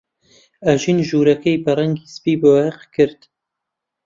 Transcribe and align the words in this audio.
ئەژین 0.65 0.99
ژوورەکەی 1.07 1.61
بە 1.63 1.71
ڕەنگی 1.77 2.11
سپی 2.15 2.35
بۆیاغ 2.41 2.77
کرد. 2.95 3.21